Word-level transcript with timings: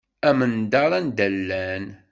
Amendeṛ 0.29 0.91
anda 0.99 1.27
llan. 1.35 1.85